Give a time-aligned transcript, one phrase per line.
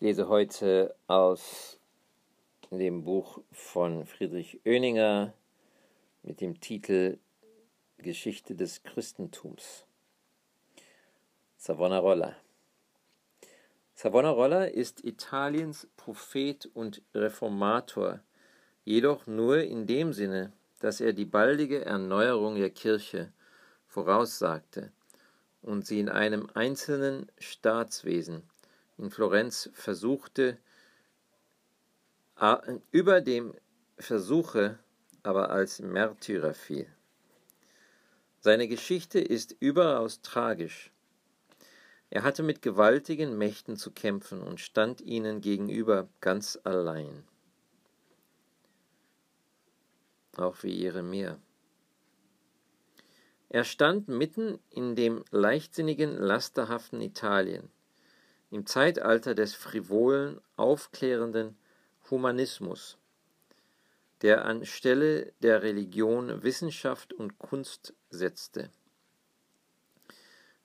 [0.00, 1.78] Ich lese heute aus
[2.70, 5.34] dem Buch von Friedrich Oeninger
[6.22, 7.18] mit dem Titel
[7.98, 9.84] Geschichte des Christentums.
[11.58, 12.34] Savonarola.
[13.92, 18.20] Savonarola ist Italiens Prophet und Reformator,
[18.86, 23.34] jedoch nur in dem Sinne, dass er die baldige Erneuerung der Kirche
[23.86, 24.92] voraussagte
[25.60, 28.44] und sie in einem einzelnen Staatswesen
[29.00, 30.58] in Florenz versuchte,
[32.90, 33.54] über dem
[33.98, 34.78] Versuche
[35.22, 36.86] aber als Märtyrer fiel.
[38.40, 40.90] Seine Geschichte ist überaus tragisch.
[42.08, 47.24] Er hatte mit gewaltigen Mächten zu kämpfen und stand ihnen gegenüber ganz allein.
[50.36, 51.38] Auch wie Jeremia.
[53.50, 57.70] Er stand mitten in dem leichtsinnigen, lasterhaften Italien,
[58.50, 61.56] im Zeitalter des frivolen, aufklärenden
[62.10, 62.98] Humanismus,
[64.22, 68.70] der an Stelle der Religion Wissenschaft und Kunst setzte.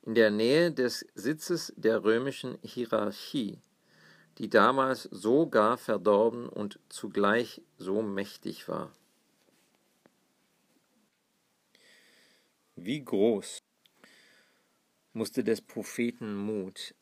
[0.01, 3.59] In der Nähe des Sitzes der römischen Hierarchie,
[4.37, 8.91] die damals so gar verdorben und zugleich so mächtig war.
[12.75, 13.59] Wie groß
[15.13, 16.93] musste des Propheten Mut,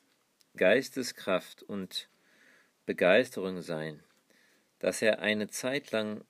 [0.55, 2.09] Geisteskraft und
[2.85, 4.03] Begeisterung sein,
[4.77, 6.23] dass er eine Zeit lang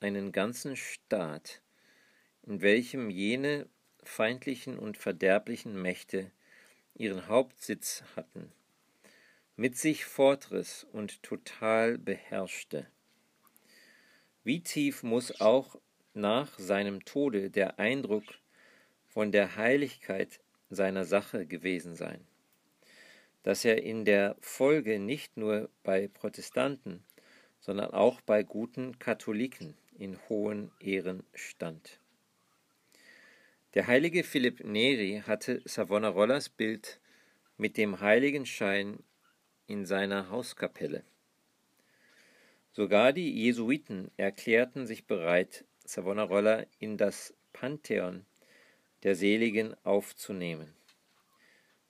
[0.00, 1.60] einen ganzen Staat,
[2.44, 3.68] in welchem jene
[4.04, 6.30] feindlichen und verderblichen Mächte
[6.94, 8.50] ihren Hauptsitz hatten,
[9.56, 12.86] mit sich fortriss und total beherrschte.
[14.44, 15.78] Wie tief muss auch
[16.14, 18.24] nach seinem Tode der Eindruck
[19.08, 22.26] von der Heiligkeit seiner Sache gewesen sein,
[23.42, 27.02] dass er in der Folge nicht nur bei Protestanten,
[27.60, 32.00] sondern auch bei guten Katholiken in hohen Ehren stand.
[33.74, 37.00] Der heilige Philipp Neri hatte Savonarollas Bild
[37.56, 38.98] mit dem Heiligenschein
[39.66, 41.04] in seiner Hauskapelle.
[42.72, 48.24] Sogar die Jesuiten erklärten sich bereit, Savonarola in das Pantheon
[49.02, 50.72] der Seligen aufzunehmen,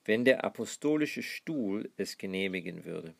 [0.05, 3.15] wenn der apostolische Stuhl es genehmigen würde.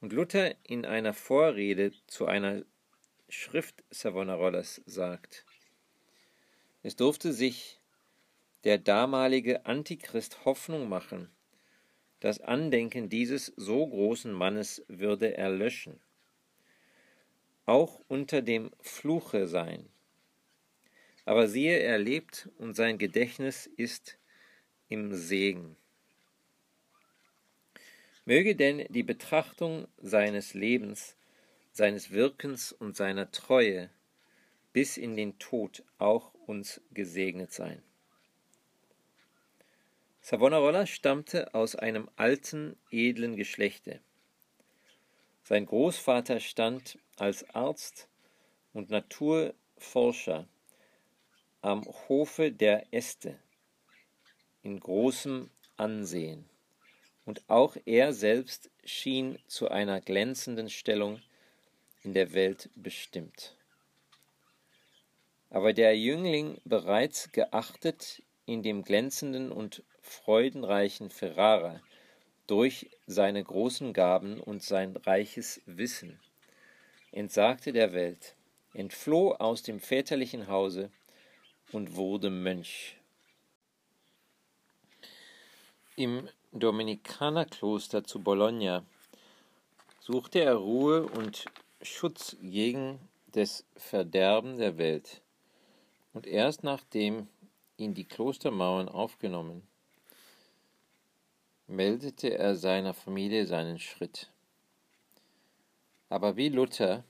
[0.00, 2.64] Und Luther in einer Vorrede zu einer
[3.28, 5.44] Schrift Savonarollas sagt,
[6.82, 7.78] es durfte sich
[8.64, 11.30] der damalige Antichrist Hoffnung machen,
[12.20, 16.00] das Andenken dieses so großen Mannes würde erlöschen,
[17.66, 19.88] auch unter dem Fluche sein.
[21.24, 24.18] Aber siehe, er lebt und sein Gedächtnis ist
[24.92, 25.74] im Segen.
[28.26, 31.16] Möge denn die Betrachtung seines Lebens,
[31.72, 33.88] seines Wirkens und seiner Treue
[34.74, 37.82] bis in den Tod auch uns gesegnet sein.
[40.20, 44.00] Savonarola stammte aus einem alten, edlen Geschlechte.
[45.42, 48.08] Sein Großvater stand als Arzt
[48.74, 50.46] und Naturforscher
[51.62, 53.38] am Hofe der Este
[54.62, 56.44] in großem Ansehen,
[57.24, 61.20] und auch er selbst schien zu einer glänzenden Stellung
[62.02, 63.54] in der Welt bestimmt
[65.52, 71.80] aber der Jüngling bereits geachtet in dem glänzenden und freudenreichen Ferrara
[72.46, 76.18] durch seine großen Gaben und sein reiches Wissen,
[77.12, 78.34] entsagte der Welt,
[78.72, 80.90] entfloh aus dem väterlichen Hause
[81.70, 82.96] und wurde Mönch.
[85.96, 88.82] Im Dominikanerkloster zu Bologna
[90.00, 91.44] suchte er Ruhe und
[91.82, 92.98] Schutz gegen
[93.32, 95.20] das Verderben der Welt
[96.14, 97.28] und erst nachdem
[97.76, 99.68] ihn die Klostermauern aufgenommen,
[101.66, 104.30] meldete er seiner Familie seinen Schritt.
[106.08, 107.04] Aber wie Luther,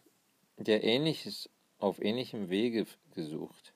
[0.56, 3.74] der Ähnliches auf ähnlichem Wege gesucht,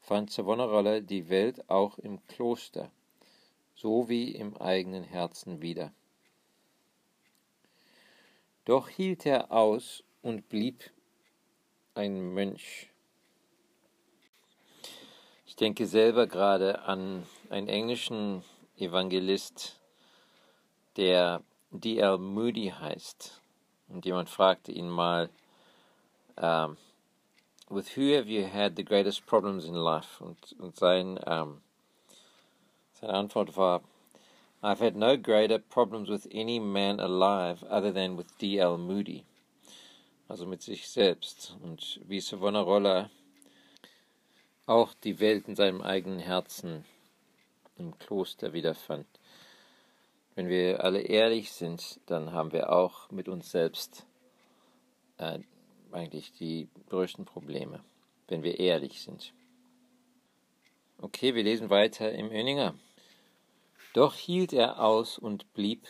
[0.00, 2.90] fand Savonarola die Welt auch im Kloster,
[3.74, 5.92] so wie im eigenen Herzen wieder.
[8.64, 10.90] Doch hielt er aus und blieb
[11.94, 12.88] ein Mönch
[15.54, 18.42] ich denke selber gerade an einen englischen
[18.76, 19.78] Evangelist,
[20.96, 22.18] der D.L.
[22.18, 23.40] Moody heißt.
[23.86, 25.30] Und jemand fragte ihn mal,
[26.34, 26.76] um,
[27.68, 30.24] with who have you had the greatest problems in life?
[30.24, 31.60] Und, und sein, um,
[33.04, 33.82] seine Antwort war,
[34.62, 38.78] I've had no greater problems with any man alive other than with D.L.
[38.78, 39.24] Moody.
[40.26, 41.54] Also mit sich selbst.
[41.62, 43.10] Und wie Savonarola
[44.66, 46.86] auch die Welt in seinem eigenen Herzen
[47.76, 49.06] im Kloster wiederfand.
[50.34, 54.06] Wenn wir alle ehrlich sind, dann haben wir auch mit uns selbst
[55.18, 55.40] äh,
[55.92, 57.80] eigentlich die größten Probleme,
[58.28, 59.34] wenn wir ehrlich sind.
[60.98, 62.74] Okay, wir lesen weiter im Öninger.
[63.94, 65.86] Doch hielt er aus und blieb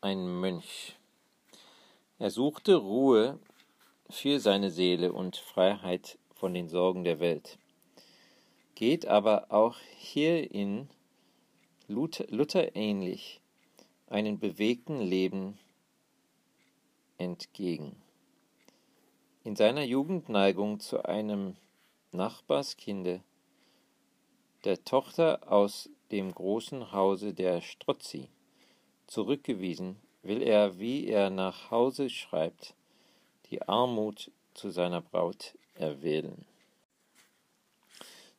[0.00, 0.96] ein Mönch.
[2.20, 3.40] Er suchte Ruhe
[4.08, 7.58] für seine Seele und Freiheit von den Sorgen der Welt,
[8.76, 10.88] geht aber auch hierin
[11.88, 13.40] Luther, Luther ähnlich
[14.06, 15.58] einem bewegten Leben
[17.18, 17.96] entgegen.
[19.42, 21.56] In seiner Jugendneigung zu einem
[22.12, 23.20] Nachbarskinde,
[24.64, 28.28] der Tochter aus dem großen Hause der Strozzi.
[29.06, 32.74] Zurückgewiesen will er, wie er nach Hause schreibt,
[33.50, 36.44] die Armut zu seiner Braut erwählen.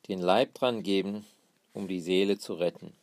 [0.08, 1.26] Den Leib dran geben,
[1.74, 2.94] um die Seele zu retten.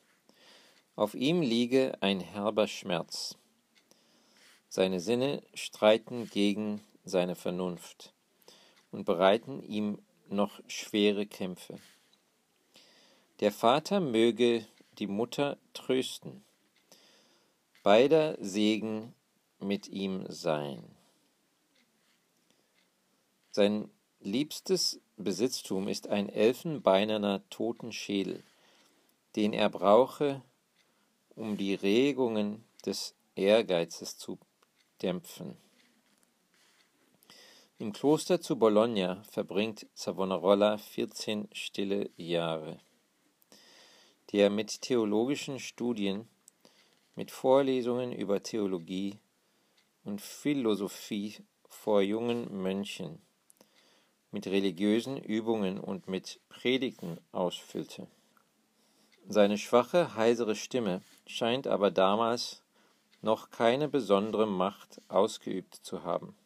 [0.95, 3.37] Auf ihm liege ein herber Schmerz.
[4.69, 8.13] Seine Sinne streiten gegen seine Vernunft
[8.93, 11.81] und bereiten ihm noch schwere Kämpfe.
[13.41, 14.67] Der Vater möge
[14.99, 16.45] die Mutter trösten,
[17.83, 19.15] beider Segen
[19.59, 20.85] mit ihm sein.
[23.51, 23.91] Sein
[24.21, 28.45] liebstes Besitztum ist ein elfenbeinerner Totenschädel,
[29.37, 30.43] den er brauche,
[31.35, 34.39] um die Regungen des Ehrgeizes zu
[35.01, 35.57] dämpfen.
[37.79, 42.79] Im Kloster zu Bologna verbringt Savonarola 14 stille Jahre
[44.31, 46.29] die er mit theologischen Studien,
[47.17, 49.19] mit Vorlesungen über Theologie
[50.05, 51.37] und Philosophie
[51.69, 53.21] vor jungen Mönchen,
[54.31, 58.06] mit religiösen Übungen und mit Predigten ausfüllte.
[59.29, 62.62] Seine schwache, heisere Stimme scheint aber damals
[63.23, 66.37] noch keine besondere Macht ausgeübt zu haben.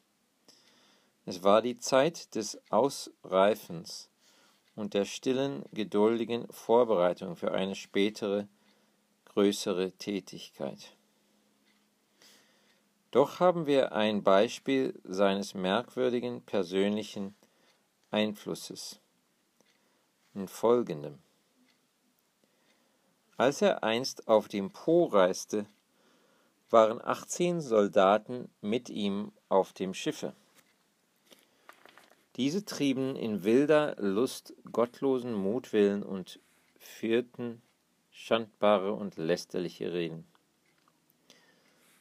[1.26, 4.10] Es war die Zeit des Ausreifens
[4.74, 8.48] und der stillen, geduldigen Vorbereitung für eine spätere,
[9.26, 10.96] größere Tätigkeit.
[13.10, 17.36] Doch haben wir ein Beispiel seines merkwürdigen persönlichen
[18.10, 19.00] Einflusses
[20.34, 21.20] in folgendem.
[23.36, 25.66] Als er einst auf dem Po reiste,
[26.70, 30.34] waren 18 Soldaten mit ihm auf dem Schiffe.
[32.36, 36.40] Diese trieben in wilder Lust gottlosen Mutwillen und
[36.78, 37.62] führten
[38.10, 40.26] schandbare und lästerliche Reden.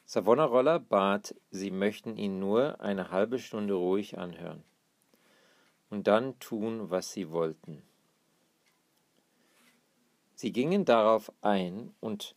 [0.06, 4.64] Savonarola bat, sie möchten ihn nur eine halbe Stunde ruhig anhören
[5.94, 7.82] und dann tun, was sie wollten.
[10.34, 12.34] Sie gingen darauf ein, und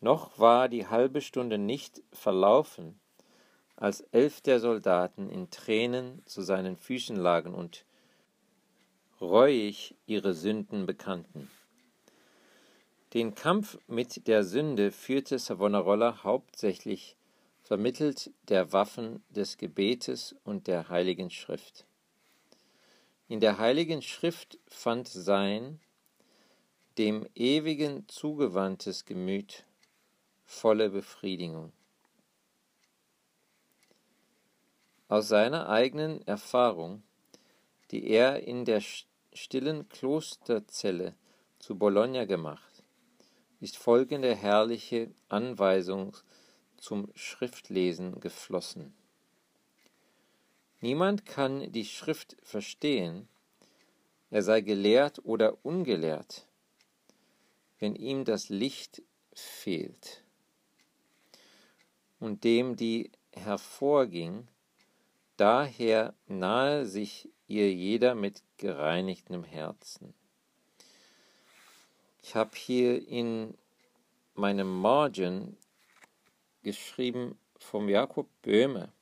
[0.00, 2.98] noch war die halbe Stunde nicht verlaufen,
[3.80, 7.84] als elf der Soldaten in Tränen zu seinen Füßen lagen und
[9.20, 11.48] reuig ihre Sünden bekannten.
[13.14, 17.16] Den Kampf mit der Sünde führte Savonarola hauptsächlich
[17.62, 21.86] vermittelt der Waffen des Gebetes und der Heiligen Schrift.
[23.28, 25.80] In der Heiligen Schrift fand sein
[26.98, 29.64] dem Ewigen zugewandtes Gemüt
[30.44, 31.72] volle Befriedigung.
[35.08, 37.02] Aus seiner eigenen Erfahrung,
[37.90, 38.82] die er in der
[39.32, 41.14] stillen Klosterzelle
[41.58, 42.84] zu Bologna gemacht,
[43.60, 46.14] ist folgende herrliche Anweisung
[46.76, 48.94] zum Schriftlesen geflossen.
[50.80, 53.28] Niemand kann die Schrift verstehen,
[54.30, 56.46] er sei gelehrt oder ungelehrt,
[57.78, 60.22] wenn ihm das Licht fehlt
[62.20, 64.46] und dem die hervorging,
[65.38, 70.12] Daher nahe sich ihr jeder mit gereinigtem Herzen.
[72.24, 73.56] Ich habe hier in
[74.34, 75.56] meinem Margin
[76.64, 78.92] geschrieben vom Jakob Böhme.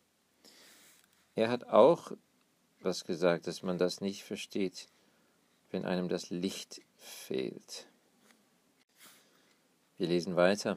[1.35, 2.12] Er hat auch
[2.81, 4.88] was gesagt, dass man das nicht versteht,
[5.71, 7.88] wenn einem das Licht fehlt.
[9.97, 10.76] Wir lesen weiter.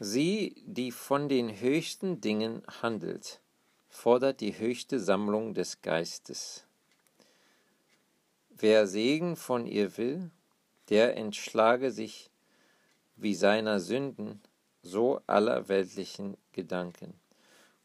[0.00, 3.40] Sie, die von den höchsten Dingen handelt,
[3.98, 6.64] fordert die höchste Sammlung des Geistes.
[8.50, 10.30] Wer Segen von ihr will,
[10.88, 12.30] der entschlage sich
[13.16, 14.40] wie seiner Sünden,
[14.82, 17.12] so aller weltlichen Gedanken,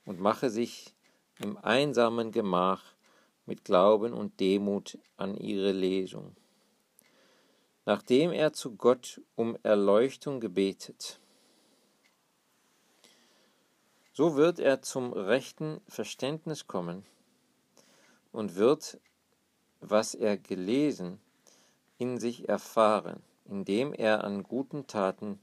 [0.06, 0.94] und mache sich
[1.40, 2.84] im einsamen Gemach
[3.48, 6.36] mit Glauben und Demut an ihre Lesung.
[7.86, 11.20] Nachdem er zu Gott um Erleuchtung gebetet,
[14.14, 17.04] so wird er zum rechten Verständnis kommen
[18.32, 19.00] und wird,
[19.82, 21.20] was er gelesen,
[21.98, 25.40] in sich erfahren, indem er an guten Taten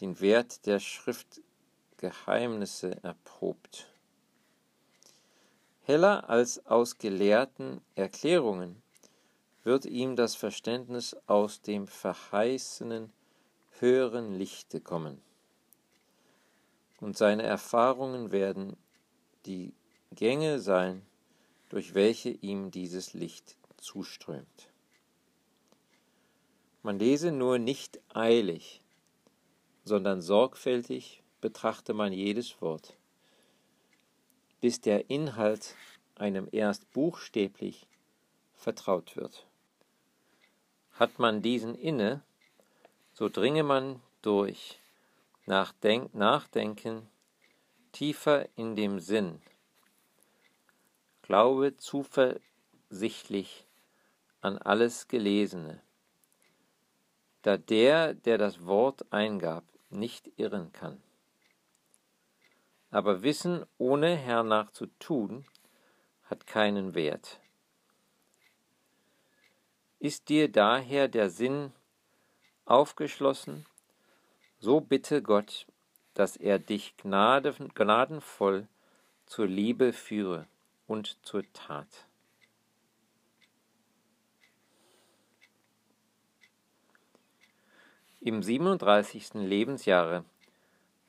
[0.00, 3.86] den Wert der Schriftgeheimnisse erprobt.
[5.82, 8.80] Heller als aus gelehrten Erklärungen
[9.62, 13.12] wird ihm das Verständnis aus dem verheißenen
[13.78, 15.20] höheren Lichte kommen.
[17.00, 18.76] Und seine Erfahrungen werden
[19.46, 19.72] die
[20.12, 21.02] Gänge sein,
[21.70, 24.68] durch welche ihm dieses Licht zuströmt.
[26.82, 28.80] Man lese nur nicht eilig,
[29.84, 32.96] sondern sorgfältig betrachte man jedes Wort,
[34.60, 35.74] bis der Inhalt
[36.16, 37.86] einem erst buchstäblich
[38.54, 39.46] vertraut wird.
[40.92, 42.22] Hat man diesen inne,
[43.14, 44.79] so dringe man durch
[45.46, 47.08] Nachdenk Nachdenken
[47.92, 49.40] tiefer in dem Sinn,
[51.22, 53.66] glaube zuversichtlich
[54.42, 55.80] an alles Gelesene,
[57.42, 61.02] da der, der das Wort eingab, nicht irren kann.
[62.90, 65.46] Aber Wissen ohne hernach zu tun,
[66.24, 67.40] hat keinen Wert.
[69.98, 71.72] Ist dir daher der Sinn
[72.66, 73.66] aufgeschlossen,
[74.60, 75.66] so bitte Gott,
[76.14, 78.68] dass er dich gnadenvoll
[79.24, 80.46] zur Liebe führe
[80.86, 82.06] und zur Tat.
[88.20, 89.32] Im 37.
[89.34, 90.26] Lebensjahre,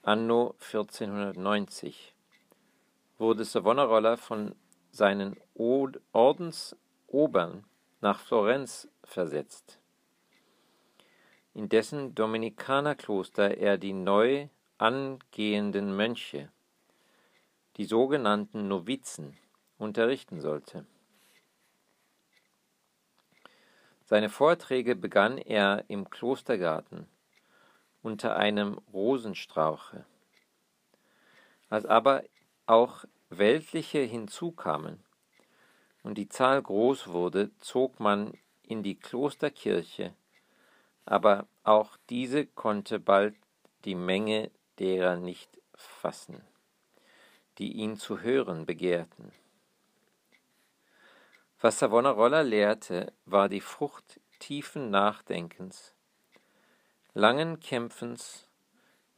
[0.02, 2.14] anno 1490,
[3.18, 4.56] wurde Savonarola von
[4.92, 5.36] seinen
[6.14, 7.66] Ordensobern
[8.00, 9.81] nach Florenz versetzt.
[11.54, 16.50] In dessen Dominikanerkloster er die neu angehenden Mönche,
[17.78, 19.38] die sogenannten Novizen,
[19.78, 20.86] unterrichten sollte.
[24.06, 27.08] Seine Vorträge begann er im Klostergarten
[28.02, 30.06] unter einem Rosenstrauche.
[31.70, 32.24] Als aber
[32.66, 35.04] auch weltliche hinzukamen,
[36.04, 40.14] und die Zahl groß wurde, zog man in die Klosterkirche,
[41.06, 43.36] aber auch diese konnte bald
[43.86, 46.42] die Menge derer nicht fassen,
[47.58, 49.32] die ihn zu hören begehrten.
[51.60, 55.94] Was Savonarola lehrte, war die Frucht tiefen Nachdenkens,
[57.14, 58.48] langen Kämpfens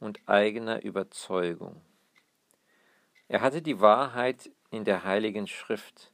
[0.00, 1.80] und eigener Überzeugung.
[3.28, 6.10] Er hatte die Wahrheit in der heiligen Schrift,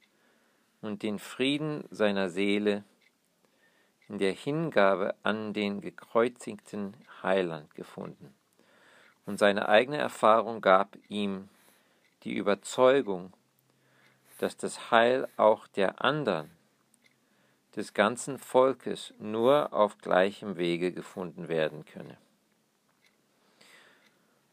[0.80, 2.84] und den Frieden seiner Seele
[4.10, 8.34] in der Hingabe an den gekreuzigten Heiland gefunden.
[9.24, 11.48] Und seine eigene Erfahrung gab ihm
[12.24, 13.32] die Überzeugung,
[14.38, 16.50] dass das Heil auch der anderen,
[17.76, 22.18] des ganzen Volkes, nur auf gleichem Wege gefunden werden könne.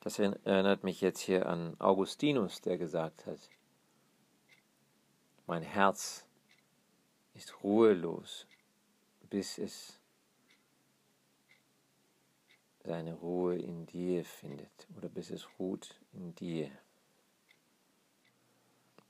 [0.02, 3.40] Das erinnert mich jetzt hier an Augustinus, der gesagt hat,
[5.48, 6.28] mein Herz
[7.34, 8.46] ist ruhelos,
[9.30, 10.00] bis es
[12.84, 16.72] seine Ruhe in dir findet oder bis es ruht in dir.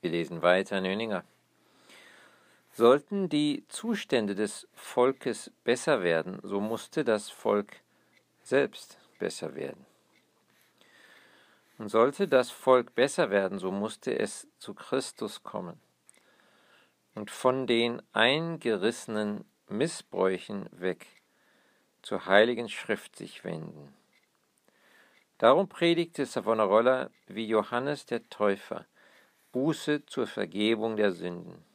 [0.02, 1.24] Wir lesen weiter, Nöninger.
[2.72, 7.82] Sollten die Zustände des Volkes besser werden, so musste das Volk
[8.44, 9.86] selbst besser werden.
[11.78, 15.80] Und sollte das Volk besser werden, so musste es zu Christus kommen
[17.18, 21.06] und von den eingerissenen Missbräuchen weg
[22.02, 23.94] zur heiligen Schrift sich wenden.
[25.40, 28.86] Darum predigte Savonarola wie Johannes der Täufer
[29.52, 31.66] Buße zur Vergebung der Sünden.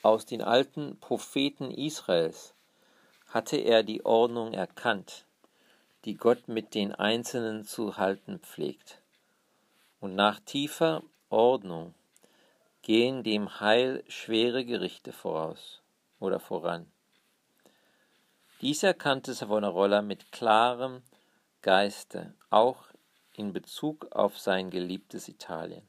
[0.00, 2.54] Aus den alten Propheten Israels
[3.28, 5.26] hatte er die Ordnung erkannt,
[6.06, 9.02] die Gott mit den Einzelnen zu halten pflegt.
[10.00, 11.94] Und nach tiefer Ordnung
[12.80, 15.79] gehen dem Heil schwere Gerichte voraus
[16.20, 16.86] oder voran.
[18.60, 21.02] Dies erkannte Savonarola mit klarem
[21.62, 22.84] Geiste, auch
[23.32, 25.88] in Bezug auf sein geliebtes Italien.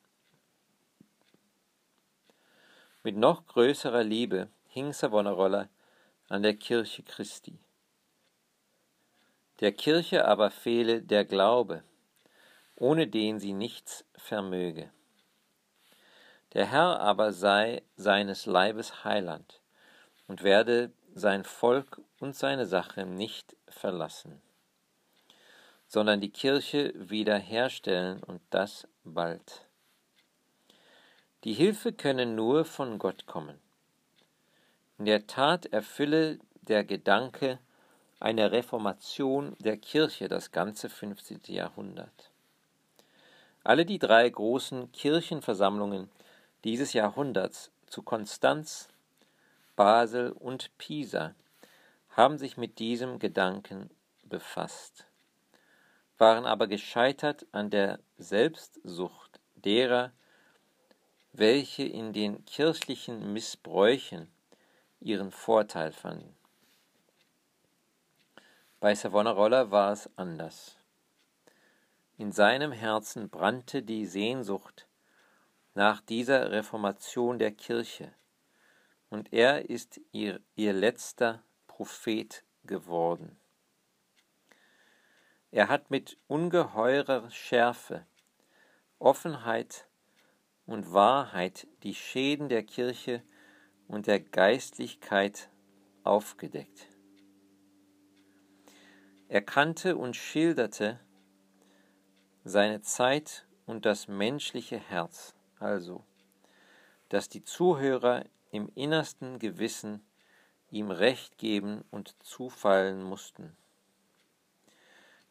[3.03, 5.69] Mit noch größerer Liebe hing Savonarola
[6.29, 7.59] an der Kirche Christi.
[9.59, 11.83] Der Kirche aber fehle der Glaube,
[12.75, 14.91] ohne den sie nichts vermöge.
[16.53, 19.60] Der Herr aber sei seines Leibes Heiland
[20.31, 24.41] und werde sein Volk und seine Sache nicht verlassen,
[25.89, 29.67] sondern die Kirche wiederherstellen und das bald.
[31.43, 33.59] Die Hilfe könne nur von Gott kommen.
[34.97, 37.59] In der Tat erfülle der Gedanke
[38.21, 41.41] einer Reformation der Kirche das ganze 15.
[41.47, 42.31] Jahrhundert.
[43.65, 46.09] Alle die drei großen Kirchenversammlungen
[46.63, 48.87] dieses Jahrhunderts zu Konstanz,
[49.75, 51.35] Basel und Pisa
[52.09, 53.89] haben sich mit diesem Gedanken
[54.23, 55.07] befasst,
[56.17, 60.11] waren aber gescheitert an der Selbstsucht derer,
[61.33, 64.27] welche in den kirchlichen Missbräuchen
[64.99, 66.35] ihren Vorteil fanden.
[68.79, 70.75] Bei Savonarola war es anders.
[72.17, 74.87] In seinem Herzen brannte die Sehnsucht
[75.73, 78.13] nach dieser Reformation der Kirche,
[79.11, 83.37] und er ist ihr, ihr letzter Prophet geworden.
[85.51, 88.07] Er hat mit ungeheurer Schärfe,
[88.99, 89.85] Offenheit
[90.65, 93.21] und Wahrheit die Schäden der Kirche
[93.87, 95.49] und der Geistlichkeit
[96.03, 96.87] aufgedeckt.
[99.27, 101.01] Er kannte und schilderte
[102.45, 106.05] seine Zeit und das menschliche Herz, also,
[107.09, 110.05] dass die Zuhörer im innersten Gewissen
[110.69, 113.55] ihm Recht geben und zufallen mussten.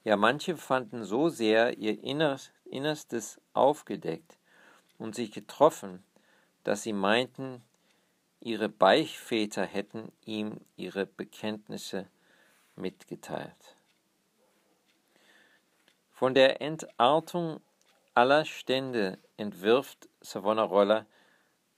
[0.03, 4.39] Ja, manche fanden so sehr ihr Innerstes aufgedeckt
[4.99, 6.03] und sich getroffen,
[6.65, 7.62] dass sie meinten,
[8.43, 12.07] Ihre Beichväter hätten ihm ihre Bekenntnisse
[12.75, 13.77] mitgeteilt.
[16.11, 17.61] Von der Entartung
[18.15, 21.04] aller Stände entwirft Savonarola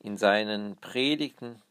[0.02, 1.62] in seinen Predigten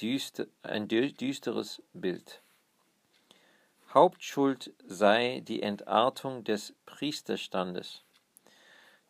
[0.00, 2.42] düster, ein düsteres Bild.
[3.94, 8.02] Hauptschuld sei die Entartung des Priesterstandes,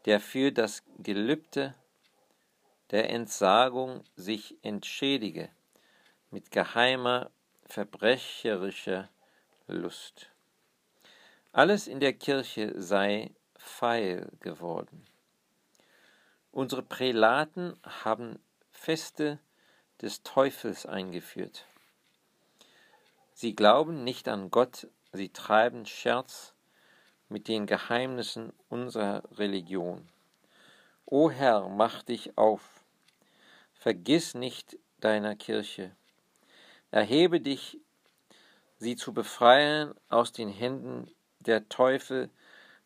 [0.05, 1.75] der für das Gelübde
[2.93, 5.51] der Entsagung sich entschädige
[6.31, 7.31] mit geheimer,
[7.67, 9.09] verbrecherischer
[9.67, 10.31] Lust.
[11.53, 15.05] Alles in der Kirche sei feil geworden.
[16.59, 18.41] Unsere Prälaten haben
[18.73, 19.39] Feste
[20.03, 21.67] des Teufels eingeführt.
[23.33, 26.55] Sie glauben nicht an Gott, sie treiben Scherz
[27.29, 30.09] mit den Geheimnissen unserer Religion.
[31.07, 32.83] O Herr, mach dich auf,
[33.75, 35.95] Vergiss nicht deiner Kirche.
[36.91, 37.79] Erhebe dich,
[38.79, 42.31] sie zu befreien aus den Händen der Teufel,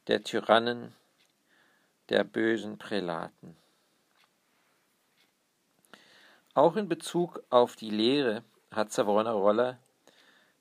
[0.09, 0.95] der Tyrannen,
[2.11, 3.57] der bösen Prälaten.
[6.55, 9.79] Auch in Bezug auf die Lehre hat Savonarola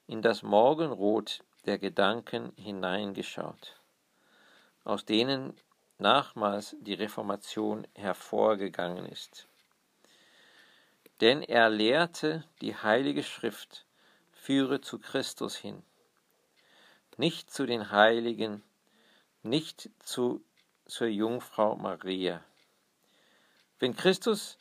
[0.07, 3.75] in das Morgenrot der Gedanken hineingeschaut,
[4.85, 5.53] aus denen
[5.97, 9.47] nachmals die Reformation hervorgegangen ist.
[11.19, 13.85] Denn er lehrte, die Heilige Schrift
[14.31, 15.83] führe zu Christus hin,
[17.17, 18.63] nicht zu den Heiligen,
[19.43, 20.41] nicht zu,
[20.85, 22.41] zur Jungfrau Maria.
[23.77, 24.57] Wenn Christus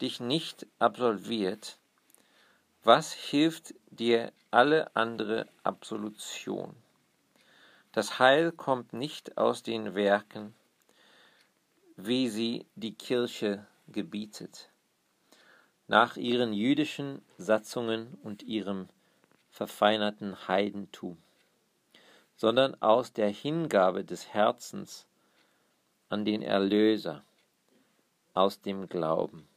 [0.00, 1.78] dich nicht absolviert,
[2.82, 6.74] was hilft dir alle andere Absolution?
[7.92, 10.54] Das Heil kommt nicht aus den Werken,
[11.96, 14.70] wie sie die Kirche gebietet
[15.90, 18.88] nach ihren jüdischen Satzungen und ihrem
[19.50, 21.20] verfeinerten Heidentum,
[22.36, 25.04] sondern aus der Hingabe des Herzens
[26.08, 27.24] an den Erlöser,
[28.34, 29.49] aus dem Glauben.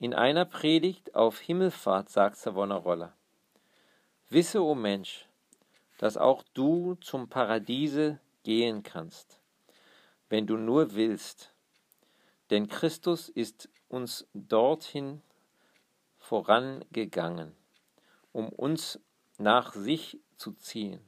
[0.00, 3.16] In einer Predigt auf Himmelfahrt sagt Savonarola,
[4.28, 5.26] Wisse, o oh Mensch,
[5.98, 9.40] dass auch du zum Paradiese gehen kannst,
[10.28, 11.52] wenn du nur willst,
[12.50, 15.20] denn Christus ist uns dorthin
[16.18, 17.56] vorangegangen,
[18.30, 19.00] um uns
[19.36, 21.00] nach sich zu ziehen,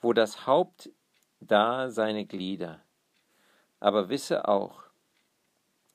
[0.00, 0.90] wo das Haupt
[1.38, 2.82] da seine Glieder.
[3.78, 4.87] Aber wisse auch,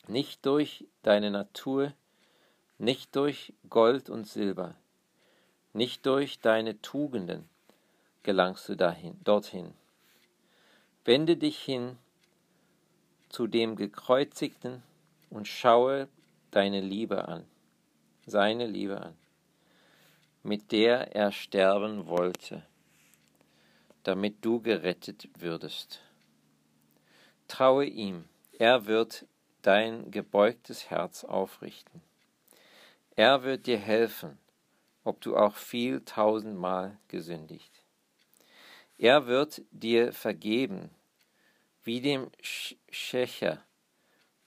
[0.07, 1.93] nicht durch deine Natur,
[2.77, 4.75] nicht durch Gold und Silber,
[5.73, 7.49] nicht durch deine Tugenden
[8.23, 9.73] gelangst du dahin, dorthin.
[11.05, 11.97] Wende dich hin
[13.29, 14.83] zu dem Gekreuzigten
[15.29, 16.07] und schaue
[16.51, 17.45] deine Liebe an,
[18.25, 19.15] seine Liebe an.
[20.43, 22.63] mit der er sterben wollte,
[24.03, 26.01] damit du gerettet würdest.
[27.47, 28.25] Traue ihm,
[28.59, 29.25] er wird
[29.63, 32.01] dein gebeugtes Herz aufrichten.
[33.15, 34.37] Er wird dir helfen,
[35.03, 37.71] ob du auch viel tausendmal gesündigt.
[38.99, 40.91] Er wird dir vergeben,
[41.83, 43.63] wie dem Schächer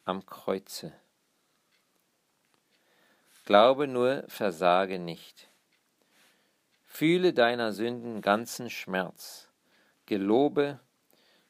[0.05, 0.93] am Kreuze.
[3.45, 5.49] Glaube nur, versage nicht.
[6.87, 9.51] Fühle deiner Sünden ganzen Schmerz.
[10.07, 10.79] Gelobe,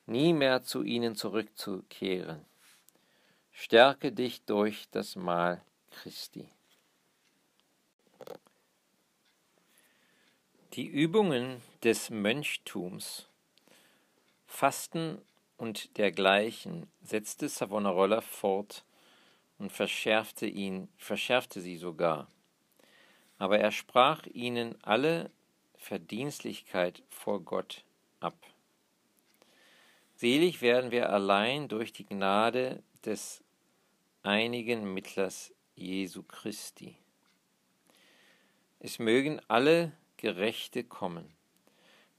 [0.06, 2.45] nie mehr zu ihnen zurückzukehren.
[3.58, 6.46] Stärke dich durch das Mahl Christi.
[10.74, 13.28] Die Übungen des Mönchtums,
[14.46, 15.22] Fasten
[15.56, 18.84] und dergleichen setzte Savonarola fort
[19.58, 22.28] und verschärfte ihn, verschärfte sie sogar.
[23.38, 25.30] Aber er sprach ihnen alle
[25.76, 27.84] Verdienstlichkeit vor Gott
[28.20, 28.36] ab.
[30.14, 33.42] Selig werden wir allein durch die Gnade des
[34.26, 36.98] einigen Mittlers Jesu Christi.
[38.80, 41.32] Es mögen alle Gerechte kommen,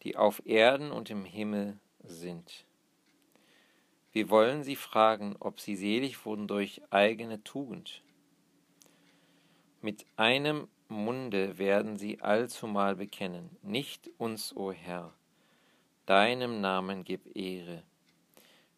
[0.04, 2.66] die auf Erden und im Himmel sind.
[4.14, 8.04] Wir wollen sie fragen, ob sie selig wurden durch eigene Tugend.
[9.82, 15.14] Mit einem Munde werden sie allzumal bekennen, nicht uns, o Herr,
[16.06, 17.84] deinem Namen gib Ehre,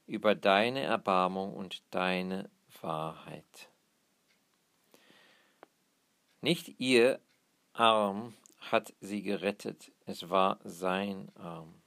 [0.08, 2.50] über deine Erbarmung und deine
[2.82, 3.70] Wahrheit.
[6.42, 7.20] Nicht ihr
[7.74, 11.82] Arm hat sie gerettet, es war sein Arm.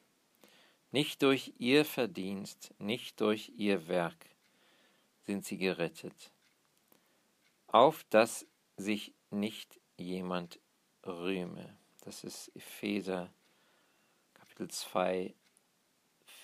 [0.90, 4.26] Nicht durch ihr Verdienst, nicht durch ihr Werk
[5.24, 6.32] sind sie gerettet,
[7.68, 10.60] auf dass sich nicht jemand
[11.04, 11.78] rühme.
[12.02, 13.32] Das ist Epheser
[14.34, 15.34] Kapitel 2,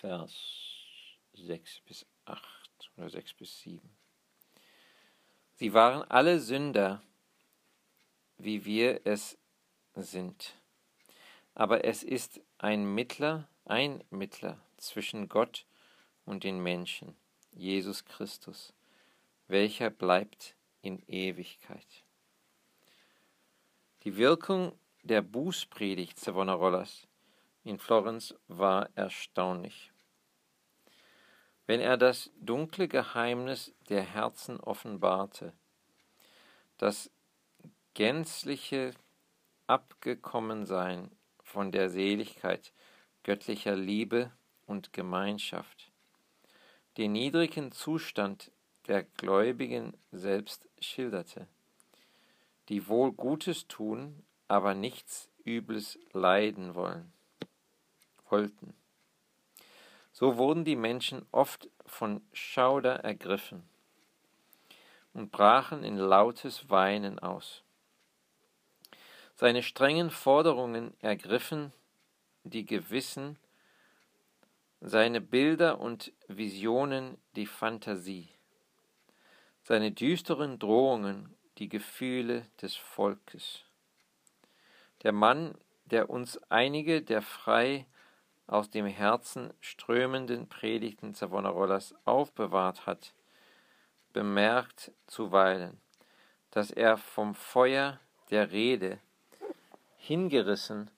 [0.00, 0.32] Vers
[1.34, 3.97] 6 bis 8 oder 6 bis 7.
[5.58, 7.02] Sie waren alle Sünder,
[8.36, 9.36] wie wir es
[9.96, 10.54] sind.
[11.56, 15.66] Aber es ist ein Mittler, ein Mittler zwischen Gott
[16.24, 17.16] und den Menschen,
[17.50, 18.72] Jesus Christus,
[19.48, 22.04] welcher bleibt in Ewigkeit.
[24.04, 27.08] Die Wirkung der Bußpredigt Savonarollas
[27.64, 29.90] in Florenz war erstaunlich.
[31.68, 35.52] Wenn er das dunkle Geheimnis der Herzen offenbarte,
[36.78, 37.12] das
[37.94, 38.92] gänzliche
[39.68, 41.12] Abgekommensein
[41.44, 42.72] von der Seligkeit
[43.22, 44.32] göttlicher Liebe
[44.66, 45.92] und Gemeinschaft,
[46.96, 48.50] den niedrigen Zustand
[48.88, 51.46] der Gläubigen selbst schilderte
[52.68, 57.12] die wohl Gutes tun, aber nichts Übles leiden wollen,
[58.28, 58.74] wollten.
[60.18, 63.62] So wurden die Menschen oft von Schauder ergriffen
[65.12, 67.62] und brachen in lautes Weinen aus.
[69.36, 71.72] Seine strengen Forderungen ergriffen
[72.42, 73.38] die Gewissen,
[74.80, 78.28] seine Bilder und Visionen die Fantasie.
[79.62, 83.62] Seine düsteren Drohungen die Gefühle des Volkes.
[85.04, 85.54] Der Mann,
[85.84, 87.86] der uns einige der frei
[88.48, 93.14] aus dem Herzen strömenden Predigten Savonarollas aufbewahrt hat,
[94.12, 95.80] bemerkt zuweilen,
[96.50, 98.98] dass er vom Feuer der Rede
[99.98, 100.90] hingerissen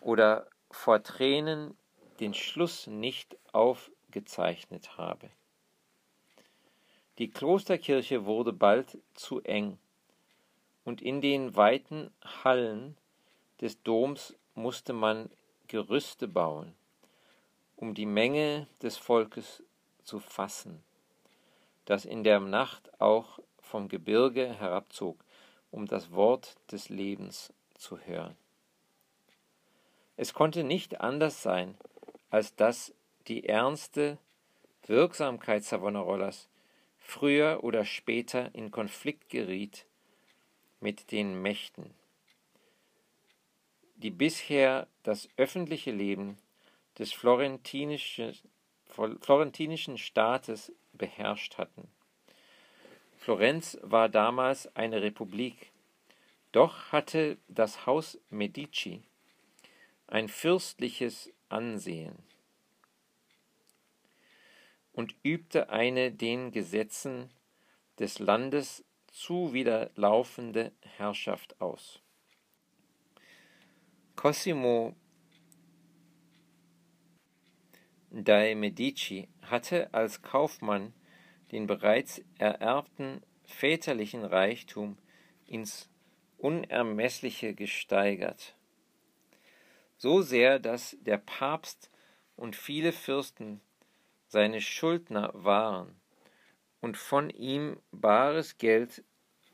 [0.00, 1.76] oder vor Tränen
[2.20, 5.30] den Schluss nicht aufgezeichnet habe.
[7.18, 9.78] Die Klosterkirche wurde bald zu eng,
[10.84, 12.10] und in den weiten
[12.44, 12.96] Hallen
[13.60, 15.28] des Doms musste man
[15.68, 16.74] Gerüste bauen,
[17.76, 19.62] um die Menge des Volkes
[20.02, 20.82] zu fassen,
[21.84, 25.22] das in der Nacht auch vom Gebirge herabzog,
[25.70, 28.34] um das Wort des Lebens zu hören.
[30.16, 31.76] Es konnte nicht anders sein,
[32.30, 32.94] als dass
[33.26, 34.18] die ernste
[34.86, 36.48] Wirksamkeit Savonarollas
[36.98, 39.84] früher oder später in Konflikt geriet
[40.80, 41.94] mit den Mächten,
[43.98, 46.38] die bisher das öffentliche Leben
[46.98, 48.36] des florentinischen,
[48.86, 51.88] florentinischen Staates beherrscht hatten.
[53.18, 55.70] Florenz war damals eine Republik,
[56.52, 59.02] doch hatte das Haus Medici
[60.06, 62.16] ein fürstliches Ansehen
[64.92, 67.30] und übte eine den Gesetzen
[67.98, 72.00] des Landes zuwiderlaufende Herrschaft aus.
[74.18, 74.96] Cosimo
[78.10, 80.92] dei Medici hatte als Kaufmann
[81.52, 84.98] den bereits ererbten väterlichen Reichtum
[85.46, 85.88] ins
[86.36, 88.56] Unermessliche gesteigert.
[89.98, 91.88] So sehr, dass der Papst
[92.34, 93.60] und viele Fürsten
[94.26, 95.94] seine Schuldner waren
[96.80, 99.04] und von ihm bares Geld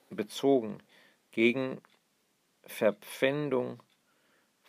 [0.08, 0.78] bezogen
[1.32, 1.82] gegen
[2.62, 3.82] Verpfändung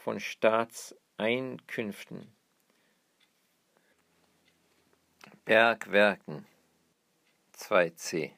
[0.06, 2.32] von Staatseinkünften.
[5.46, 6.46] Bergwerken
[7.58, 8.30] 2c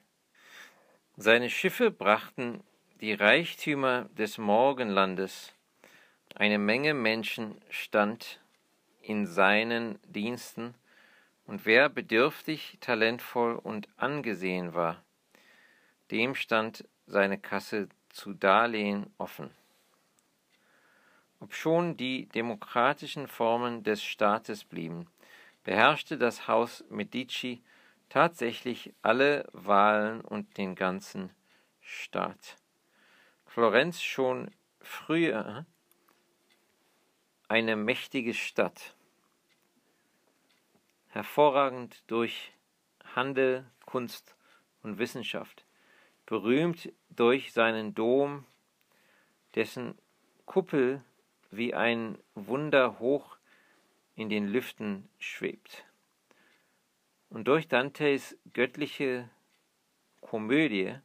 [1.17, 2.63] Seine Schiffe brachten
[3.01, 5.51] die Reichtümer des Morgenlandes,
[6.35, 8.39] eine Menge Menschen stand
[9.01, 10.73] in seinen Diensten,
[11.47, 15.03] und wer bedürftig, talentvoll und angesehen war,
[16.11, 19.51] dem stand seine Kasse zu Darlehen offen.
[21.39, 25.07] Obschon die demokratischen Formen des Staates blieben,
[25.63, 27.61] beherrschte das Haus Medici
[28.09, 31.31] tatsächlich alle Wahlen und den ganzen
[31.81, 32.57] Staat.
[33.45, 35.65] Florenz schon früher
[37.47, 38.95] eine mächtige Stadt,
[41.09, 42.53] hervorragend durch
[43.15, 44.35] Handel, Kunst
[44.83, 45.65] und Wissenschaft,
[46.25, 48.45] berühmt durch seinen Dom,
[49.55, 49.97] dessen
[50.45, 51.03] Kuppel
[51.51, 53.37] wie ein Wunder hoch
[54.15, 55.85] in den Lüften schwebt.
[57.29, 59.29] Und durch Dantes göttliche
[60.21, 60.95] Komödie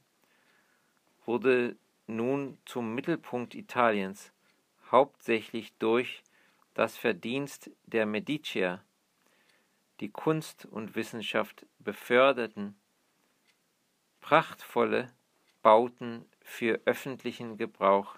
[1.24, 1.76] wurde
[2.06, 4.32] nun zum Mittelpunkt Italiens,
[4.90, 6.22] hauptsächlich durch
[6.74, 8.82] das Verdienst der Medicier,
[10.00, 12.76] die Kunst und Wissenschaft beförderten,
[14.20, 15.12] prachtvolle
[15.62, 18.16] Bauten für öffentlichen Gebrauch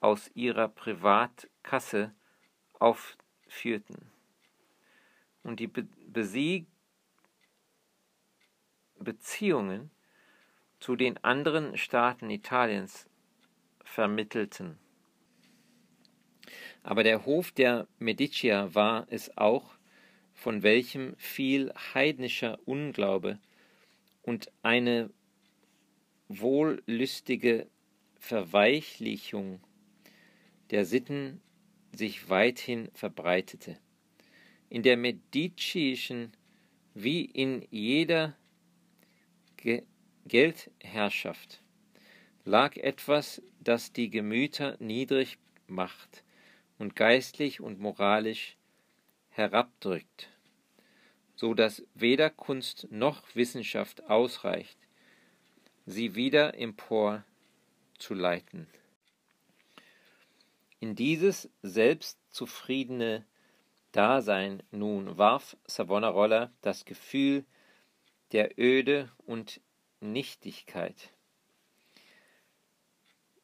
[0.00, 2.14] aus ihrer Privatkasse
[2.74, 4.10] aufführten.
[5.42, 6.66] Und die Be Besieg
[8.98, 9.90] Beziehungen
[10.80, 13.08] zu den anderen Staaten Italiens
[13.84, 14.78] vermittelten.
[16.82, 19.76] Aber der Hof der Medicier war es auch,
[20.32, 23.38] von welchem viel heidnischer Unglaube
[24.22, 25.10] und eine
[26.28, 27.68] wohllüstige
[28.18, 29.60] Verweichlichung
[30.70, 31.40] der Sitten
[31.92, 33.78] sich weithin verbreitete.
[34.68, 36.32] In der medicischen
[36.94, 38.36] wie in jeder
[39.56, 39.82] Ge
[40.26, 41.62] Geldherrschaft
[42.44, 46.22] lag etwas, das die Gemüter niedrig macht
[46.78, 48.56] und geistlich und moralisch
[49.30, 50.28] herabdrückt,
[51.34, 54.78] so dass weder Kunst noch Wissenschaft ausreicht,
[55.86, 57.24] sie wieder empor
[57.98, 58.66] zu leiten.
[60.80, 63.26] In dieses selbstzufriedene
[63.92, 67.44] Dasein nun warf Savonarola das Gefühl
[68.32, 69.60] der Öde und
[70.00, 71.10] Nichtigkeit.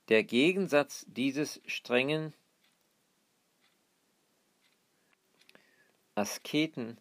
[0.08, 2.34] Der Gegensatz dieses strengen
[6.14, 6.98] Asketen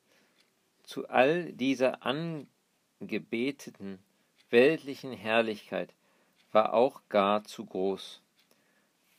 [0.83, 3.99] zu all dieser angebeteten
[4.49, 5.93] weltlichen Herrlichkeit
[6.51, 8.21] war auch gar zu groß.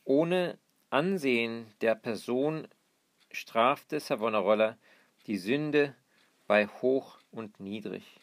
[0.03, 0.57] Ohne
[0.95, 2.69] Ansehen der Person
[3.29, 4.77] strafte Savonarola
[5.27, 5.93] die Sünde
[6.47, 8.21] bei hoch und niedrig.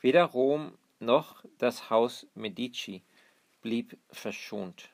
[0.00, 3.04] Weder Rom noch das Haus Medici
[3.62, 4.90] blieb verschont.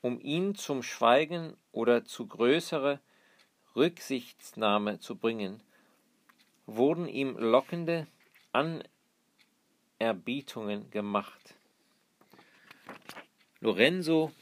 [0.00, 2.98] Um ihn zum Schweigen oder zu größerer
[3.74, 5.62] Rücksichtsnahme zu bringen,
[6.64, 8.06] wurden ihm lockende
[9.98, 11.56] Anerbietungen gemacht.
[13.60, 14.32] Lorenzo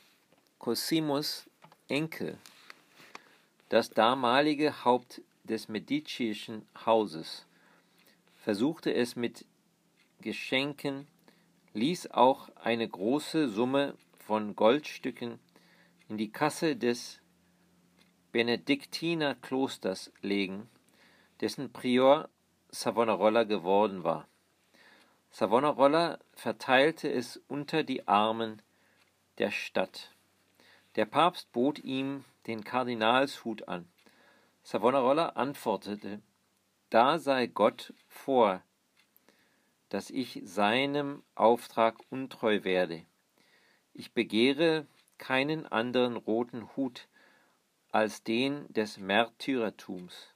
[0.61, 1.51] Cosimos
[1.89, 2.39] Enkel,
[3.69, 7.45] das damalige Haupt des Medicischen Hauses,
[8.37, 9.45] versuchte es mit
[10.23, 11.07] Geschenken,
[11.75, 15.39] ließ auch eine große Summe von Goldstücken
[16.09, 17.21] in die Kasse des
[18.33, 20.71] Benediktinerklosters legen,
[21.43, 22.31] dessen Prior
[22.71, 24.27] Savonarola geworden war.
[25.31, 28.63] Savonarola verteilte es unter die Armen
[29.37, 30.14] der Stadt.
[30.97, 33.89] Der Papst bot ihm den Kardinalshut an.
[34.63, 36.23] Savonarola antwortete,
[36.91, 38.63] da sei Gott vor,
[39.89, 43.05] dass ich seinem Auftrag untreu werde.
[43.93, 44.87] Ich begehre
[45.19, 47.09] keinen anderen roten Hut
[47.91, 50.35] als den des Märtyrertums,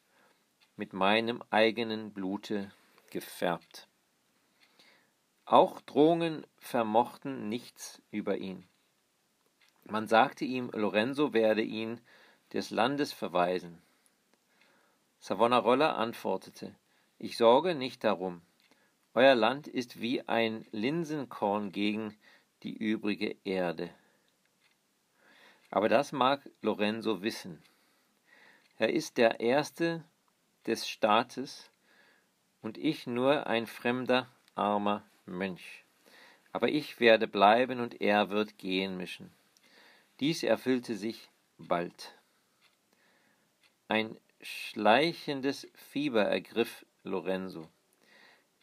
[0.77, 2.71] mit meinem eigenen Blute
[3.11, 3.89] gefärbt.
[5.45, 8.68] Auch Drohungen vermochten nichts über ihn.
[9.91, 12.01] Man sagte ihm, Lorenzo werde ihn
[12.53, 13.81] des Landes verweisen.
[15.19, 16.75] Savonarola antwortete,
[17.19, 18.43] ich sorge nicht darum.
[19.15, 22.17] Euer Land ist wie ein Linsenkorn gegen
[22.63, 23.91] die übrige Erde.
[25.71, 27.63] Aber das mag Lorenzo wissen.
[28.77, 30.05] Er ist der Erste
[30.67, 31.71] des Staates
[32.61, 35.85] und ich nur ein fremder, armer Mönch.
[36.53, 39.33] Aber ich werde bleiben und er wird gehen mischen.
[40.21, 42.19] Dies erfüllte sich bald.
[43.87, 47.71] Ein schleichendes Fieber ergriff Lorenzo.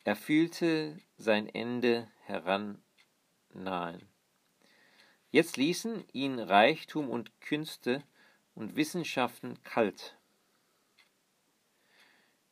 [0.04, 4.06] Er fühlte sein Ende herannahen.
[5.32, 8.04] Jetzt ließen ihn Reichtum und Künste
[8.54, 10.18] und Wissenschaften kalt.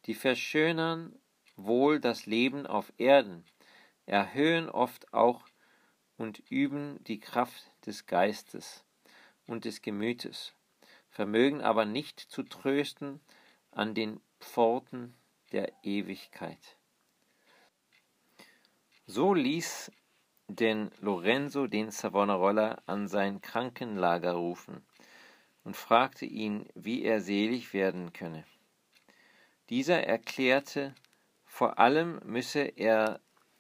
[0.06, 1.20] Die verschönern
[1.58, 3.46] wohl das Leben auf Erden,
[4.06, 5.46] erhöhen oft auch
[6.16, 8.84] und üben die Kraft des Geistes
[9.48, 10.54] und des Gemütes,
[11.10, 13.20] vermögen aber nicht zu trösten
[13.72, 15.16] an den Pforten
[15.52, 16.78] der Ewigkeit.
[19.06, 19.92] So ließ
[20.48, 24.86] denn Lorenzo den Savonarola an sein Krankenlager rufen
[25.64, 28.46] und fragte ihn, wie er selig werden könne.
[29.70, 30.94] Dieser erklärte,
[31.46, 33.20] vor allem müsse er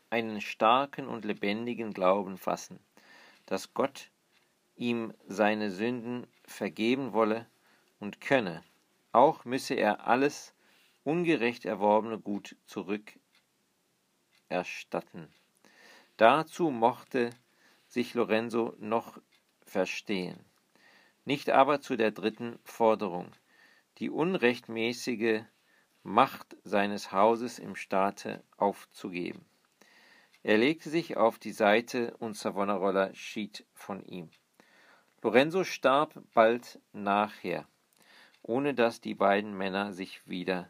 [0.09, 2.79] einen starken und lebendigen Glauben fassen,
[3.45, 4.11] dass Gott
[4.75, 7.47] ihm seine Sünden vergeben wolle
[7.99, 8.63] und könne,
[9.11, 10.53] auch müsse er alles
[11.03, 15.33] ungerecht erworbene Gut zurückerstatten.
[16.17, 17.31] Dazu mochte
[17.87, 19.19] sich Lorenzo noch
[19.65, 20.39] verstehen,
[21.25, 23.31] nicht aber zu der dritten Forderung,
[23.99, 25.43] die unrechtmäßige
[26.05, 29.45] Macht seines Hauses im Staate aufzugeben.
[30.41, 34.29] Er legte sich auf die Seite und Savonarola schied von ihm.
[35.23, 37.65] Lorenzo starb bald nachher,
[38.41, 40.69] ohne dass die beiden Männer sich wieder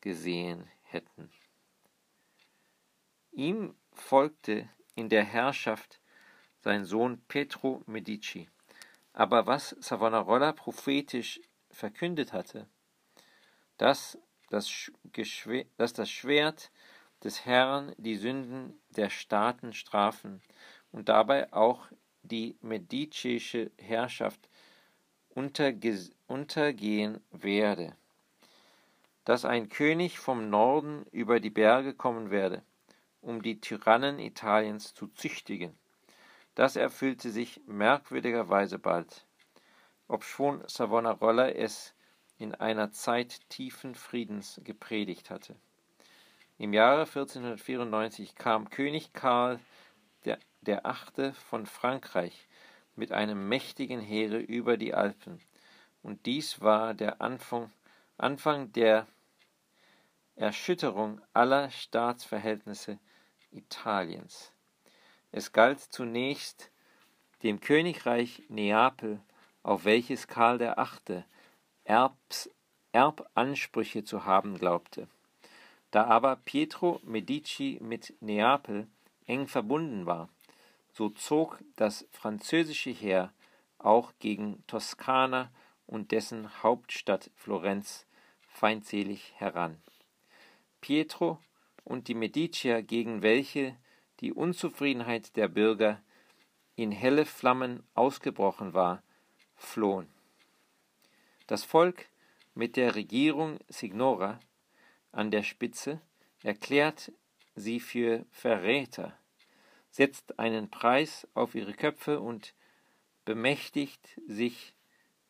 [0.00, 1.30] gesehen hätten.
[3.30, 6.00] Ihm folgte in der Herrschaft
[6.58, 8.48] sein Sohn Petro Medici.
[9.12, 11.40] Aber was Savonarola prophetisch
[11.70, 12.68] verkündet hatte,
[13.76, 14.90] dass das,
[15.76, 16.72] dass das Schwert
[17.22, 20.42] des Herrn die Sünden der Staaten strafen
[20.90, 21.86] und dabei auch
[22.22, 24.48] die medicische Herrschaft
[25.34, 27.96] untergehen werde,
[29.24, 32.62] dass ein König vom Norden über die Berge kommen werde,
[33.20, 35.74] um die Tyrannen Italiens zu züchtigen.
[36.54, 39.24] Das erfüllte sich merkwürdigerweise bald,
[40.08, 41.94] obschon Savonarola es
[42.38, 45.54] in einer Zeit tiefen Friedens gepredigt hatte.
[46.58, 49.60] Im Jahre 1494 kam König Karl
[50.62, 52.48] der, Achte von Frankreich
[52.96, 55.40] mit einem mächtigen Heere über die Alpen,
[56.02, 57.70] und dies war der Anfang,
[58.16, 59.06] Anfang der
[60.36, 62.98] Erschütterung aller Staatsverhältnisse
[63.50, 64.52] Italiens.
[65.32, 66.70] Es galt zunächst
[67.42, 69.20] dem Königreich Neapel,
[69.62, 71.24] auf welches Karl der Achte
[71.84, 72.50] Erbs,
[72.92, 75.08] Erbansprüche zu haben glaubte.
[75.90, 78.88] Da aber Pietro Medici mit Neapel
[79.26, 80.28] eng verbunden war,
[81.00, 83.32] so zog das französische Heer
[83.78, 85.50] auch gegen Toskana
[85.86, 88.06] und dessen Hauptstadt Florenz
[88.46, 89.80] feindselig heran.
[90.82, 91.38] Pietro
[91.84, 93.78] und die Medicier, gegen welche
[94.20, 96.02] die Unzufriedenheit der Bürger
[96.76, 99.02] in helle Flammen ausgebrochen war,
[99.56, 100.10] flohen.
[101.46, 102.10] Das Volk
[102.54, 104.38] mit der Regierung Signora
[105.12, 106.02] an der Spitze
[106.42, 107.10] erklärt
[107.54, 109.16] sie für Verräter,
[109.90, 112.54] setzt einen Preis auf ihre Köpfe und
[113.24, 114.74] bemächtigt sich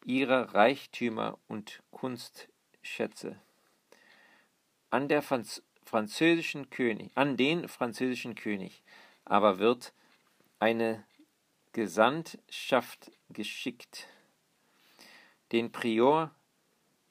[0.05, 3.37] ihrer Reichtümer und Kunstschätze.
[4.91, 8.83] An der Franz französischen König, an den französischen König,
[9.25, 9.93] aber wird
[10.61, 11.05] eine
[11.73, 14.07] Gesandtschaft geschickt.
[15.53, 16.33] Den Prior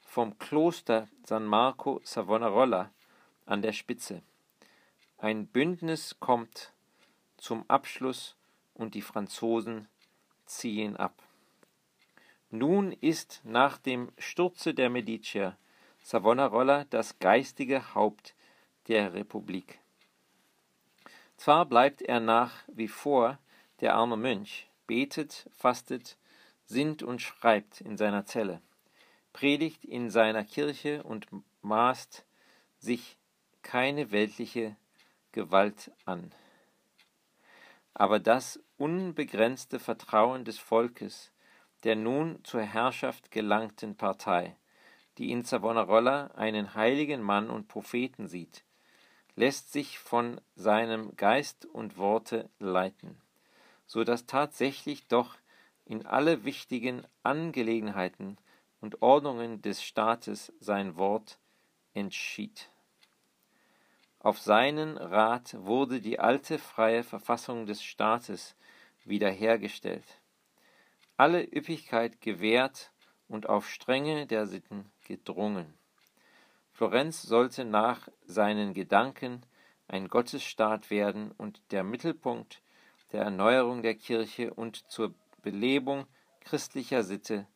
[0.02, 2.92] vom Kloster San Marco Savonarola
[3.46, 4.22] an der Spitze.
[5.18, 6.72] Ein Bündnis kommt
[7.40, 8.36] zum Abschluss
[8.74, 9.88] und die Franzosen
[10.46, 11.24] ziehen ab.
[12.52, 15.52] Nun ist nach dem Sturze der Medici
[16.02, 18.36] Savonarola das geistige Haupt
[18.88, 19.80] der Republik.
[21.38, 23.38] Zwar bleibt er nach wie vor
[23.82, 26.18] der arme Mönch, betet, fastet,
[26.66, 28.62] sinnt und schreibt in seiner Zelle,
[29.32, 31.28] predigt in seiner Kirche und
[31.62, 32.26] maßt
[32.80, 33.18] sich
[33.62, 34.76] keine weltliche
[35.32, 36.32] Gewalt an.
[38.00, 41.34] Aber das unbegrenzte Vertrauen des Volkes,
[41.84, 44.56] der nun zur Herrschaft gelangten Partei,
[45.18, 48.64] die in Savonarola einen heiligen Mann und Propheten sieht,
[49.36, 53.20] lässt sich von seinem Geist und Worte leiten,
[53.86, 55.36] so dass tatsächlich doch
[55.84, 58.38] in alle wichtigen Angelegenheiten
[58.80, 61.38] und Ordnungen des Staates sein Wort
[61.94, 62.70] entschied.
[64.22, 68.56] Auf seinen Rat wurde die alte freie Verfassung des Staates
[69.06, 70.20] wiederhergestellt,
[71.16, 72.92] alle Üppigkeit gewährt
[73.30, 75.74] und auf Strenge der Sitten gedrungen.
[76.74, 79.42] Florenz sollte nach seinen Gedanken
[79.88, 82.62] ein Gottesstaat werden und der Mittelpunkt
[83.14, 86.08] der Erneuerung der Kirche und zur Belebung
[86.42, 87.48] christlicher Sitte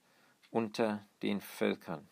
[0.49, 2.07] unter den Völkern.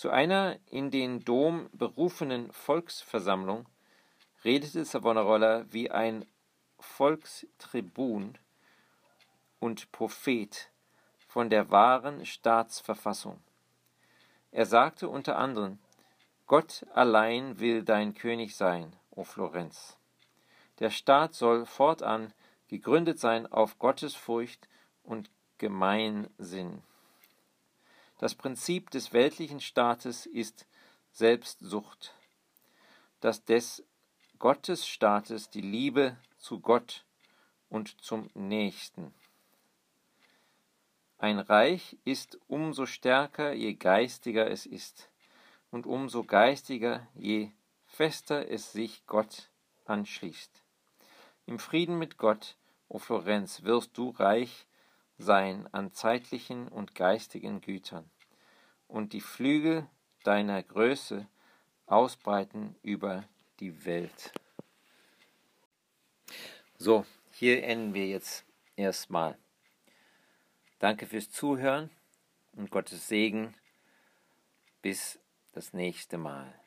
[0.00, 3.66] Zu einer in den Dom berufenen Volksversammlung
[4.46, 6.24] redete Savonarola wie ein
[6.78, 8.38] Volkstribun
[9.58, 10.70] und Prophet
[11.28, 13.42] von der wahren Staatsverfassung.
[14.52, 15.78] Er sagte unter anderem,
[16.46, 19.98] Gott allein will dein König sein, o Florenz.
[20.78, 22.32] Der Staat soll fortan
[22.68, 24.66] gegründet sein auf Gottesfurcht
[25.02, 26.82] und Gemeinsinn.
[28.20, 30.66] Das Prinzip des weltlichen Staates ist
[31.10, 32.12] Selbstsucht,
[33.20, 33.82] das des
[34.38, 37.06] Gottesstaates die Liebe zu Gott
[37.70, 39.14] und zum Nächsten.
[41.16, 45.08] Ein Reich ist umso stärker, je geistiger es ist,
[45.70, 47.52] und umso geistiger, je
[47.86, 49.48] fester es sich Gott
[49.86, 50.62] anschließt.
[51.46, 54.66] Im Frieden mit Gott, o Florenz, wirst du reich
[55.20, 58.10] sein an zeitlichen und geistigen Gütern
[58.88, 59.86] und die Flügel
[60.24, 61.28] deiner Größe
[61.86, 63.24] ausbreiten über
[63.60, 64.32] die Welt.
[66.76, 68.44] So, hier enden wir jetzt
[68.76, 69.36] erstmal.
[70.78, 71.90] Danke fürs Zuhören
[72.52, 73.54] und Gottes Segen.
[74.80, 75.18] Bis
[75.52, 76.59] das nächste Mal.